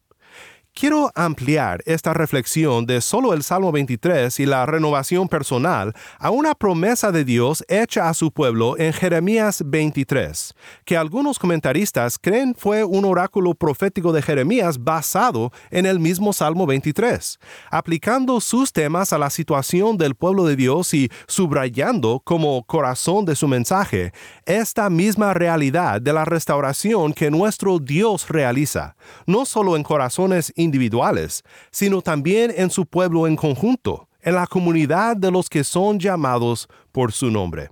Quiero 0.74 1.12
ampliar 1.14 1.82
esta 1.84 2.14
reflexión 2.14 2.86
de 2.86 3.02
solo 3.02 3.34
el 3.34 3.42
Salmo 3.42 3.72
23 3.72 4.40
y 4.40 4.46
la 4.46 4.64
renovación 4.64 5.28
personal 5.28 5.92
a 6.18 6.30
una 6.30 6.54
promesa 6.54 7.12
de 7.12 7.26
Dios 7.26 7.62
hecha 7.68 8.08
a 8.08 8.14
su 8.14 8.32
pueblo 8.32 8.78
en 8.78 8.94
Jeremías 8.94 9.62
23, 9.66 10.54
que 10.86 10.96
algunos 10.96 11.38
comentaristas 11.38 12.18
creen 12.18 12.54
fue 12.56 12.84
un 12.84 13.04
oráculo 13.04 13.54
profético 13.54 14.14
de 14.14 14.22
Jeremías 14.22 14.82
basado 14.82 15.52
en 15.70 15.84
el 15.84 16.00
mismo 16.00 16.32
Salmo 16.32 16.66
23, 16.66 17.38
aplicando 17.70 18.40
sus 18.40 18.72
temas 18.72 19.12
a 19.12 19.18
la 19.18 19.28
situación 19.28 19.98
del 19.98 20.14
pueblo 20.14 20.46
de 20.46 20.56
Dios 20.56 20.94
y 20.94 21.10
subrayando 21.28 22.20
como 22.24 22.64
corazón 22.64 23.26
de 23.26 23.36
su 23.36 23.46
mensaje 23.46 24.12
esta 24.46 24.88
misma 24.88 25.34
realidad 25.34 26.00
de 26.00 26.14
la 26.14 26.24
restauración 26.24 27.12
que 27.12 27.30
nuestro 27.30 27.78
Dios 27.78 28.30
realiza, 28.30 28.96
no 29.26 29.44
solo 29.44 29.76
en 29.76 29.82
corazones 29.82 30.50
individuales, 30.62 31.42
sino 31.70 32.00
también 32.00 32.52
en 32.56 32.70
su 32.70 32.86
pueblo 32.86 33.26
en 33.26 33.36
conjunto, 33.36 34.08
en 34.20 34.34
la 34.36 34.46
comunidad 34.46 35.16
de 35.16 35.30
los 35.30 35.50
que 35.50 35.64
son 35.64 35.98
llamados 35.98 36.68
por 36.92 37.12
su 37.12 37.30
nombre. 37.30 37.68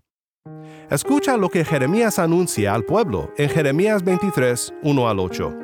Escucha 0.90 1.36
lo 1.36 1.48
que 1.48 1.64
Jeremías 1.64 2.18
anuncia 2.18 2.74
al 2.74 2.84
pueblo 2.84 3.32
en 3.36 3.48
Jeremías 3.48 4.02
23, 4.02 4.74
1 4.82 5.08
al 5.08 5.20
8. 5.20 5.54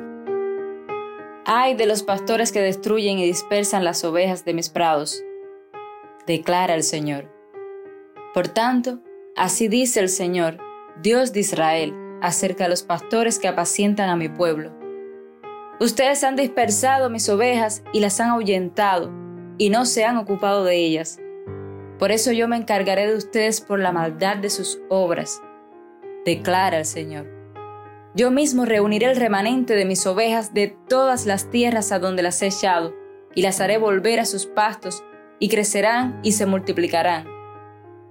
Ay 1.45 1.75
de 1.75 1.85
los 1.85 2.03
pastores 2.03 2.51
que 2.51 2.61
destruyen 2.61 3.19
y 3.19 3.25
dispersan 3.25 3.83
las 3.83 4.03
ovejas 4.03 4.45
de 4.45 4.53
mis 4.53 4.69
prados, 4.69 5.21
declara 6.25 6.75
el 6.75 6.83
Señor. 6.83 7.29
Por 8.33 8.47
tanto, 8.47 8.99
así 9.35 9.67
dice 9.67 9.99
el 9.99 10.09
Señor, 10.09 10.59
Dios 11.01 11.33
de 11.33 11.41
Israel, 11.41 11.93
acerca 12.21 12.65
de 12.65 12.69
los 12.69 12.83
pastores 12.83 13.39
que 13.39 13.47
apacientan 13.47 14.09
a 14.09 14.15
mi 14.15 14.29
pueblo. 14.29 14.76
Ustedes 15.79 16.23
han 16.23 16.35
dispersado 16.35 17.11
mis 17.11 17.29
ovejas 17.29 17.83
y 17.93 17.99
las 17.99 18.19
han 18.19 18.29
ahuyentado, 18.29 19.11
y 19.59 19.69
no 19.69 19.85
se 19.85 20.05
han 20.05 20.17
ocupado 20.17 20.63
de 20.63 20.75
ellas. 20.75 21.19
Por 21.99 22.11
eso 22.11 22.31
yo 22.31 22.47
me 22.47 22.57
encargaré 22.57 23.07
de 23.07 23.15
ustedes 23.15 23.61
por 23.61 23.79
la 23.79 23.91
maldad 23.91 24.37
de 24.37 24.49
sus 24.49 24.79
obras, 24.89 25.41
declara 26.25 26.79
el 26.79 26.85
Señor. 26.85 27.27
Yo 28.15 28.31
mismo 28.31 28.65
reuniré 28.65 29.05
el 29.05 29.15
remanente 29.15 29.75
de 29.75 29.85
mis 29.85 30.07
ovejas 30.07 30.55
de 30.55 30.75
todas 30.87 31.27
las 31.27 31.51
tierras 31.51 31.91
a 31.91 31.99
donde 31.99 32.23
las 32.23 32.41
he 32.41 32.47
echado, 32.47 32.95
y 33.35 33.43
las 33.43 33.61
haré 33.61 33.77
volver 33.77 34.19
a 34.19 34.25
sus 34.25 34.47
pastos, 34.47 35.03
y 35.37 35.49
crecerán 35.49 36.19
y 36.23 36.31
se 36.31 36.47
multiplicarán. 36.47 37.27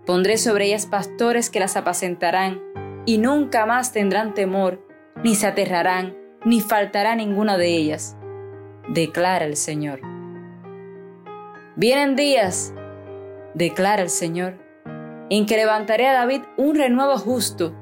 Pondré 0.06 0.36
sobre 0.36 0.66
ellas 0.66 0.86
pastores 0.86 1.50
que 1.50 1.58
las 1.58 1.76
apacentarán, 1.76 2.62
y 3.06 3.18
nunca 3.18 3.66
más 3.66 3.92
tendrán 3.92 4.34
temor, 4.34 4.80
ni 5.24 5.34
se 5.34 5.48
aterrarán, 5.48 6.25
ni 6.46 6.62
faltará 6.62 7.14
ninguna 7.14 7.58
de 7.58 7.76
ellas, 7.76 8.16
declara 8.88 9.44
el 9.44 9.56
Señor. 9.56 10.00
Vienen 11.76 12.16
días, 12.16 12.72
declara 13.52 14.00
el 14.00 14.08
Señor, 14.08 14.54
en 15.28 15.44
que 15.44 15.56
levantaré 15.56 16.06
a 16.06 16.14
David 16.14 16.40
un 16.56 16.76
renuevo 16.76 17.18
justo, 17.18 17.74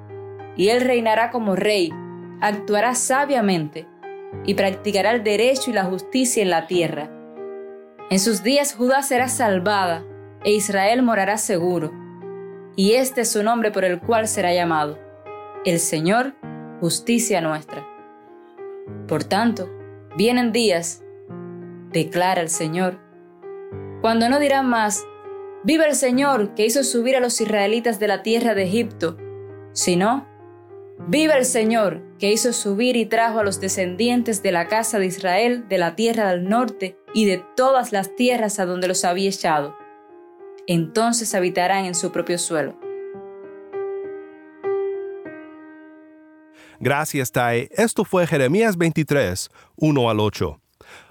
y 0.57 0.71
él 0.71 0.81
reinará 0.81 1.31
como 1.31 1.55
rey 1.55 1.93
actuará 2.41 2.95
sabiamente 2.95 3.87
y 4.45 4.55
practicará 4.55 5.13
el 5.13 5.23
derecho 5.25 5.71
y 5.71 5.75
la 5.75 5.85
justicia 5.85 6.43
en 6.43 6.51
la 6.51 6.67
tierra. 6.67 7.11
En 8.11 8.19
sus 8.21 8.43
días 8.43 8.75
Judá 8.75 9.03
será 9.03 9.29
salvada 9.29 10.05
e 10.45 10.53
Israel 10.53 11.03
morará 11.03 11.39
seguro. 11.39 11.93
Y 12.77 12.95
este 12.95 13.23
es 13.23 13.31
su 13.31 13.43
nombre 13.43 13.71
por 13.71 13.85
el 13.85 14.01
cual 14.01 14.27
será 14.27 14.53
llamado, 14.53 14.99
el 15.65 15.79
Señor, 15.79 16.35
justicia 16.81 17.41
nuestra. 17.41 17.94
Por 19.09 19.25
tanto, 19.25 19.71
vienen 20.17 20.53
días, 20.53 21.03
declara 21.91 22.41
el 22.41 22.51
Señor, 22.51 22.99
cuando 24.01 24.29
no 24.29 24.39
dirán 24.39 24.69
más, 24.69 25.05
viva 25.63 25.87
el 25.87 25.95
Señor 25.95 26.55
que 26.55 26.67
hizo 26.67 26.85
subir 26.85 27.17
a 27.17 27.21
los 27.21 27.41
israelitas 27.41 27.99
de 27.99 28.09
la 28.09 28.23
tierra 28.23 28.55
de 28.55 28.65
Egipto, 28.65 29.17
sino, 29.73 30.27
Viva 31.09 31.35
el 31.35 31.45
Señor, 31.45 32.03
que 32.19 32.31
hizo 32.31 32.53
subir 32.53 32.97
y 32.97 33.05
trajo 33.05 33.41
a 33.41 33.45
los 33.45 33.61
descendientes 33.61 34.43
de 34.43 34.53
la 34.53 34.69
casa 34.69 34.99
de 34.99 35.07
Israel 35.07 35.69
de 35.69 35.77
la 35.77 35.97
tierra 35.97 36.31
del 36.31 36.49
norte 36.49 36.97
y 37.13 37.27
de 37.27 37.45
todas 37.57 37.93
las 37.93 38.15
tierras 38.15 38.61
a 38.61 38.65
donde 38.65 38.89
los 38.89 39.05
había 39.05 39.29
echado. 39.29 39.77
Entonces 40.67 41.35
habitarán 41.35 41.85
en 41.85 41.95
su 41.95 42.13
propio 42.13 42.39
suelo. 42.39 42.79
Gracias, 46.81 47.33
Tai. 47.33 47.69
Esto 47.73 48.05
fue 48.05 48.27
Jeremías 48.27 48.77
23, 48.77 49.51
1 49.77 50.11
al 50.11 50.21
8. 50.21 50.61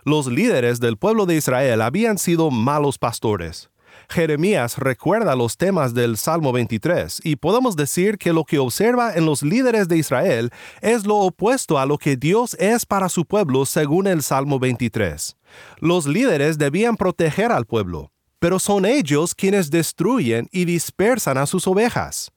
Los 0.05 0.27
líderes 0.27 0.79
del 0.79 0.97
pueblo 0.97 1.25
de 1.25 1.35
Israel 1.35 1.81
habían 1.81 2.17
sido 2.17 2.51
malos 2.51 2.97
pastores. 2.97 3.69
Jeremías 4.09 4.77
recuerda 4.77 5.35
los 5.35 5.57
temas 5.57 5.93
del 5.93 6.17
Salmo 6.17 6.51
23 6.51 7.21
y 7.23 7.35
podemos 7.37 7.75
decir 7.75 8.17
que 8.17 8.33
lo 8.33 8.43
que 8.43 8.59
observa 8.59 9.13
en 9.13 9.25
los 9.25 9.43
líderes 9.43 9.87
de 9.87 9.97
Israel 9.97 10.51
es 10.81 11.05
lo 11.05 11.17
opuesto 11.17 11.79
a 11.79 11.85
lo 11.85 11.97
que 11.97 12.17
Dios 12.17 12.55
es 12.59 12.85
para 12.85 13.09
su 13.09 13.25
pueblo 13.25 13.65
según 13.65 14.07
el 14.07 14.21
Salmo 14.21 14.59
23. 14.59 15.37
Los 15.79 16.05
líderes 16.05 16.57
debían 16.57 16.97
proteger 16.97 17.51
al 17.51 17.65
pueblo, 17.65 18.11
pero 18.39 18.59
son 18.59 18.85
ellos 18.85 19.33
quienes 19.33 19.71
destruyen 19.71 20.47
y 20.51 20.65
dispersan 20.65 21.37
a 21.37 21.45
sus 21.45 21.65
ovejas. 21.67 22.32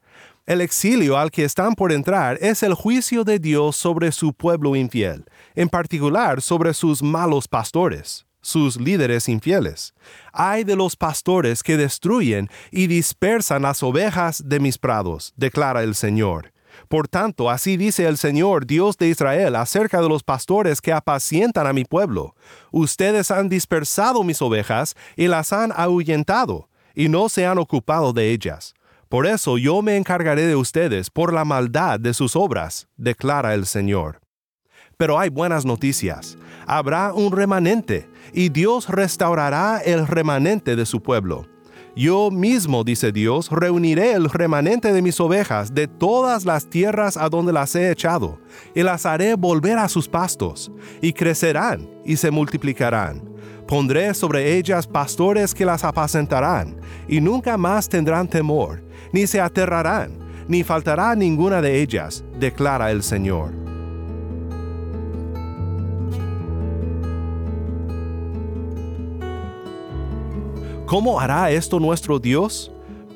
El 0.47 0.61
exilio 0.61 1.19
al 1.19 1.33
que 1.33 1.43
están 1.43 1.75
por 1.75 1.91
entrar 1.91 2.39
es 2.41 2.63
el 2.63 2.75
juicio 2.75 3.25
de 3.25 3.41
Dios 3.41 3.75
sobre 3.75 4.13
su 4.13 4.33
pueblo 4.33 4.77
infiel, 4.77 5.25
en 5.57 5.69
particular 5.69 6.41
sobre 6.41 6.73
sus 6.73 7.03
malos 7.03 7.49
pastores 7.49 8.27
sus 8.47 8.81
líderes 8.81 9.29
infieles. 9.29 9.93
Ay 10.33 10.63
de 10.63 10.77
los 10.77 10.95
pastores 10.95 11.65
que 11.65 11.77
destruyen 11.77 12.49
y 12.71 12.87
dispersan 12.87 13.63
las 13.63 13.83
ovejas 13.83 14.41
de 14.47 14.61
mis 14.61 14.79
prados, 14.79 15.33
declara 15.37 15.83
el 15.83 15.97
Señor. 15.97 16.53
Por 16.89 17.09
tanto, 17.09 17.51
así 17.51 17.77
dice 17.77 18.07
el 18.07 18.17
Señor, 18.17 18.65
Dios 18.65 18.99
de 18.99 19.09
Israel, 19.09 19.57
acerca 19.57 20.01
de 20.01 20.09
los 20.09 20.23
pastores 20.23 20.81
que 20.81 20.93
apacientan 20.93 21.67
a 21.67 21.73
mi 21.73 21.85
pueblo. 21.85 22.37
Ustedes 22.71 23.33
han 23.33 23.49
dispersado 23.49 24.23
mis 24.23 24.41
ovejas 24.41 24.95
y 25.17 25.27
las 25.27 25.53
han 25.53 25.73
ahuyentado, 25.75 26.69
y 26.95 27.09
no 27.09 27.29
se 27.29 27.47
han 27.47 27.59
ocupado 27.59 28.13
de 28.13 28.31
ellas. 28.31 28.76
Por 29.09 29.27
eso 29.27 29.57
yo 29.57 29.83
me 29.83 29.97
encargaré 29.97 30.47
de 30.47 30.57
ustedes 30.57 31.11
por 31.11 31.33
la 31.33 31.45
maldad 31.45 32.01
de 32.01 32.13
sus 32.13 32.35
obras, 32.35 32.89
declara 32.97 33.55
el 33.55 33.67
Señor. 33.67 34.21
Pero 34.97 35.19
hay 35.19 35.29
buenas 35.29 35.65
noticias. 35.65 36.37
Habrá 36.67 37.13
un 37.13 37.31
remanente, 37.31 38.09
y 38.33 38.49
Dios 38.49 38.89
restaurará 38.89 39.79
el 39.79 40.07
remanente 40.07 40.75
de 40.75 40.87
su 40.87 41.03
pueblo. 41.03 41.47
Yo 41.95 42.31
mismo, 42.31 42.83
dice 42.83 43.13
Dios, 43.13 43.49
reuniré 43.51 44.13
el 44.13 44.29
remanente 44.29 44.93
de 44.93 45.01
mis 45.01 45.21
ovejas 45.21 45.73
de 45.73 45.87
todas 45.87 46.45
las 46.45 46.69
tierras 46.69 47.17
a 47.17 47.29
donde 47.29 47.53
las 47.53 47.75
he 47.75 47.91
echado, 47.91 48.41
y 48.75 48.83
las 48.83 49.07
haré 49.07 49.35
volver 49.35 49.79
a 49.79 49.89
sus 49.89 50.09
pastos, 50.09 50.71
y 51.01 51.13
crecerán 51.13 51.89
y 52.05 52.17
se 52.17 52.31
multiplicarán. 52.31 53.23
Pondré 53.67 54.13
sobre 54.15 54.57
ellas 54.57 54.87
pastores 54.87 55.55
que 55.55 55.65
las 55.65 55.85
apacentarán, 55.85 56.77
y 57.09 57.21
nunca 57.21 57.57
más 57.57 57.89
tendrán 57.89 58.29
temor, 58.29 58.86
ni 59.13 59.27
se 59.27 59.41
aterrarán, 59.41 60.13
ni 60.49 60.63
faltará 60.63 61.15
ninguna 61.15 61.61
de 61.61 61.81
ellas, 61.83 62.25
declara 62.39 62.91
el 62.91 63.03
Señor. 63.03 63.67
¿Cómo 70.87 71.19
hará 71.19 71.51
esto 71.51 71.81
nuestro 71.81 72.21
Dios? 72.21 72.71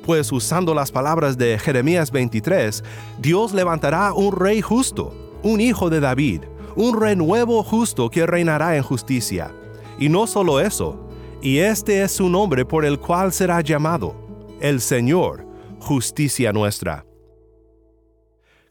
Pues 0.05 0.29
usando 0.33 0.73
las 0.73 0.91
palabras 0.91 1.37
de 1.37 1.57
Jeremías 1.57 2.11
23, 2.11 2.83
Dios 3.19 3.53
levantará 3.53 4.11
un 4.13 4.35
rey 4.35 4.61
justo, 4.61 5.13
un 5.41 5.61
hijo 5.61 5.89
de 5.89 6.01
David, 6.01 6.41
un 6.75 6.99
renuevo 6.99 7.63
justo 7.63 8.09
que 8.09 8.25
reinará 8.25 8.75
en 8.75 8.83
justicia. 8.83 9.51
Y 9.97 10.09
no 10.09 10.27
solo 10.27 10.59
eso, 10.59 11.07
y 11.41 11.59
este 11.59 12.03
es 12.03 12.11
su 12.11 12.27
nombre 12.27 12.65
por 12.65 12.83
el 12.83 12.99
cual 12.99 13.31
será 13.31 13.61
llamado, 13.61 14.15
el 14.59 14.81
Señor, 14.81 15.45
justicia 15.81 16.53
nuestra. 16.53 17.05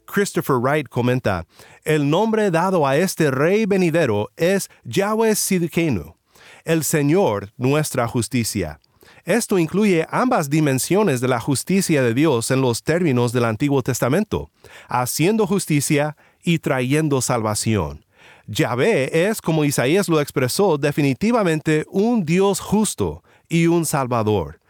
Christopher 0.05 0.57
Wright 0.57 0.87
comenta, 0.87 1.45
el 1.83 2.09
nombre 2.09 2.51
dado 2.51 2.87
a 2.87 2.97
este 2.97 3.31
rey 3.31 3.65
venidero 3.65 4.29
es 4.37 4.69
Yahweh 4.83 5.35
Sidkenu, 5.35 6.15
el 6.63 6.83
Señor 6.83 7.51
nuestra 7.57 8.07
justicia. 8.07 8.79
Esto 9.25 9.59
incluye 9.59 10.07
ambas 10.09 10.49
dimensiones 10.49 11.21
de 11.21 11.27
la 11.27 11.39
justicia 11.39 12.01
de 12.01 12.13
Dios 12.13 12.49
en 12.49 12.61
los 12.61 12.81
términos 12.81 13.33
del 13.33 13.45
Antiguo 13.45 13.83
Testamento, 13.83 14.49
haciendo 14.87 15.45
justicia 15.45 16.15
y 16.43 16.59
trayendo 16.59 17.21
salvación. 17.21 18.05
Yahvé 18.47 19.27
es, 19.27 19.41
como 19.41 19.65
Isaías 19.65 20.09
lo 20.09 20.19
expresó, 20.19 20.77
definitivamente 20.77 21.85
un 21.89 22.25
Dios 22.25 22.59
justo 22.59 23.23
y 23.47 23.67
un 23.67 23.85
Salvador. 23.85 24.60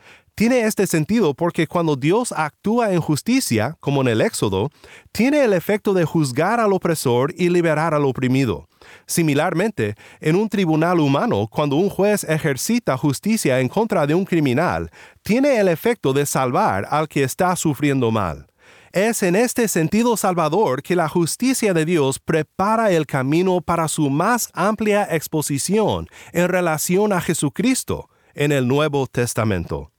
Tiene 0.41 0.62
este 0.62 0.88
sentido 0.88 1.36
porque 1.36 1.67
cuando 1.67 1.95
Dios 1.95 2.32
actúa 2.36 2.93
en 2.93 2.99
justicia, 2.99 3.77
como 3.80 4.01
en 4.01 4.08
el 4.08 4.21
Éxodo, 4.21 4.71
tiene 5.12 5.43
el 5.43 5.54
efecto 5.54 5.93
de 5.93 6.04
juzgar 6.04 6.60
al 6.60 6.73
opresor 6.73 7.32
y 7.38 7.49
liberar 7.49 7.93
al 7.93 8.06
oprimido. 8.06 8.67
Similarmente, 9.06 9.93
en 10.19 10.36
un 10.36 10.49
tribunal 10.49 10.99
humano, 10.99 11.47
cuando 11.47 11.75
un 11.75 11.91
juez 11.91 12.23
ejercita 12.23 12.97
justicia 12.97 13.60
en 13.60 13.69
contra 13.69 14.08
de 14.08 14.15
un 14.15 14.25
criminal, 14.25 14.89
tiene 15.21 15.60
el 15.60 15.67
efecto 15.67 16.12
de 16.12 16.25
salvar 16.25 16.88
al 16.89 17.08
que 17.08 17.21
está 17.21 17.56
sufriendo 17.56 18.10
mal. 18.10 18.47
Es 18.93 19.21
en 19.21 19.36
este 19.36 19.67
sentido 19.67 20.17
salvador 20.17 20.82
que 20.82 20.95
la 20.95 21.08
justicia 21.08 21.75
de 21.75 21.86
Dios 21.86 22.17
prepara 22.17 22.89
el 22.89 23.06
camino 23.06 23.62
para 23.62 23.88
su 23.88 24.10
más 24.10 24.49
amplia 24.56 25.08
exposición 25.12 26.08
en 26.34 26.47
relación 26.47 27.13
a 27.13 27.21
Jesucristo 27.21 28.10
en 28.34 28.51
el 28.51 28.67
Nuevo 28.67 29.06
Testamento. 29.06 29.91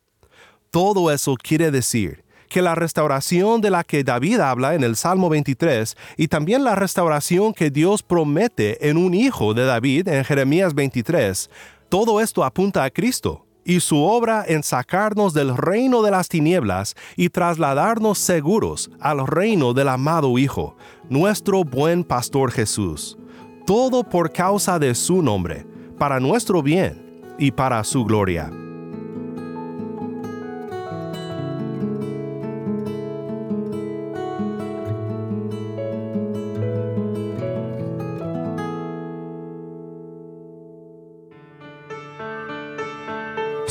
Todo 0.72 1.10
eso 1.10 1.36
quiere 1.36 1.70
decir 1.70 2.24
que 2.48 2.62
la 2.62 2.74
restauración 2.74 3.60
de 3.60 3.68
la 3.68 3.84
que 3.84 4.04
David 4.04 4.40
habla 4.40 4.74
en 4.74 4.82
el 4.82 4.96
Salmo 4.96 5.28
23 5.28 5.98
y 6.16 6.28
también 6.28 6.64
la 6.64 6.74
restauración 6.74 7.52
que 7.52 7.70
Dios 7.70 8.02
promete 8.02 8.88
en 8.88 8.96
un 8.96 9.12
hijo 9.12 9.52
de 9.52 9.66
David 9.66 10.08
en 10.08 10.24
Jeremías 10.24 10.72
23, 10.72 11.50
todo 11.90 12.22
esto 12.22 12.42
apunta 12.42 12.84
a 12.84 12.90
Cristo 12.90 13.44
y 13.66 13.80
su 13.80 14.02
obra 14.02 14.46
en 14.48 14.62
sacarnos 14.62 15.34
del 15.34 15.54
reino 15.54 16.00
de 16.00 16.10
las 16.10 16.30
tinieblas 16.30 16.94
y 17.16 17.28
trasladarnos 17.28 18.16
seguros 18.16 18.90
al 18.98 19.26
reino 19.26 19.74
del 19.74 19.90
amado 19.90 20.38
Hijo, 20.38 20.74
nuestro 21.10 21.64
buen 21.64 22.02
pastor 22.02 22.50
Jesús. 22.50 23.18
todo 23.66 24.04
por 24.04 24.32
causa 24.32 24.78
de 24.78 24.94
su 24.94 25.22
nombre, 25.22 25.66
para 25.98 26.18
nuestro 26.18 26.62
bien 26.62 27.20
y 27.38 27.50
para 27.50 27.84
su 27.84 28.04
gloria. 28.06 28.50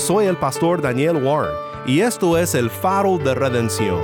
Soy 0.01 0.25
el 0.25 0.35
pastor 0.35 0.81
Daniel 0.81 1.23
Warren 1.23 1.55
y 1.85 1.99
esto 1.99 2.35
es 2.35 2.55
el 2.55 2.71
faro 2.71 3.19
de 3.19 3.35
redención. 3.35 3.99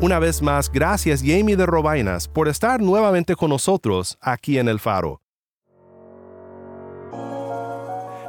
Una 0.00 0.18
vez 0.18 0.42
más, 0.42 0.72
gracias 0.72 1.22
Jamie 1.24 1.54
de 1.54 1.66
Robainas 1.66 2.26
por 2.26 2.48
estar 2.48 2.80
nuevamente 2.80 3.36
con 3.36 3.50
nosotros 3.50 4.18
aquí 4.20 4.58
en 4.58 4.68
el 4.68 4.80
faro. 4.80 5.22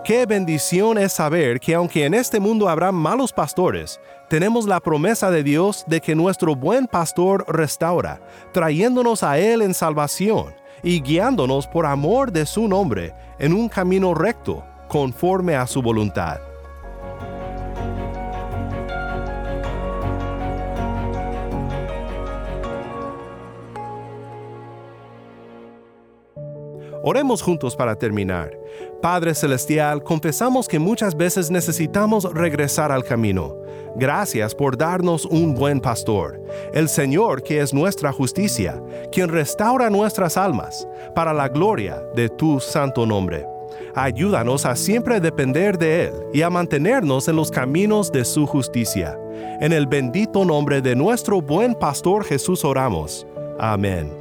Qué 0.05 0.27
bendición 0.27 0.99
es 0.99 1.13
saber 1.13 1.59
que 1.59 1.73
aunque 1.73 2.05
en 2.05 2.13
este 2.13 2.39
mundo 2.39 2.69
habrá 2.69 2.91
malos 2.91 3.33
pastores, 3.33 3.99
tenemos 4.29 4.67
la 4.67 4.79
promesa 4.79 5.31
de 5.31 5.41
Dios 5.41 5.85
de 5.87 6.01
que 6.01 6.13
nuestro 6.13 6.55
buen 6.55 6.85
pastor 6.85 7.45
restaura, 7.47 8.21
trayéndonos 8.53 9.23
a 9.23 9.39
Él 9.39 9.63
en 9.63 9.73
salvación 9.73 10.60
y 10.83 11.01
guiándonos 11.01 11.67
por 11.67 11.85
amor 11.85 12.31
de 12.31 12.45
su 12.45 12.67
nombre 12.67 13.13
en 13.39 13.53
un 13.53 13.69
camino 13.69 14.13
recto, 14.13 14.63
conforme 14.87 15.55
a 15.55 15.67
su 15.67 15.81
voluntad. 15.81 16.39
Oremos 27.03 27.41
juntos 27.41 27.75
para 27.75 27.95
terminar. 27.95 28.51
Padre 29.01 29.33
Celestial, 29.33 30.03
confesamos 30.03 30.67
que 30.67 30.77
muchas 30.77 31.17
veces 31.17 31.49
necesitamos 31.49 32.31
regresar 32.31 32.91
al 32.91 33.03
camino. 33.03 33.60
Gracias 33.95 34.55
por 34.55 34.77
darnos 34.77 35.25
un 35.25 35.53
buen 35.53 35.81
pastor, 35.81 36.41
el 36.73 36.87
Señor 36.87 37.43
que 37.43 37.59
es 37.59 37.73
nuestra 37.73 38.11
justicia, 38.11 38.81
quien 39.11 39.29
restaura 39.29 39.89
nuestras 39.89 40.37
almas, 40.37 40.87
para 41.13 41.33
la 41.33 41.49
gloria 41.49 42.01
de 42.15 42.29
tu 42.29 42.59
santo 42.59 43.05
nombre. 43.05 43.45
Ayúdanos 43.93 44.65
a 44.65 44.75
siempre 44.75 45.19
depender 45.19 45.77
de 45.77 46.05
Él 46.05 46.13
y 46.33 46.41
a 46.41 46.49
mantenernos 46.49 47.27
en 47.27 47.35
los 47.35 47.51
caminos 47.51 48.11
de 48.11 48.23
su 48.23 48.45
justicia. 48.45 49.17
En 49.59 49.73
el 49.73 49.87
bendito 49.87 50.45
nombre 50.45 50.81
de 50.81 50.95
nuestro 50.95 51.41
buen 51.41 51.75
pastor 51.75 52.23
Jesús 52.23 52.63
oramos. 52.63 53.27
Amén. 53.59 54.20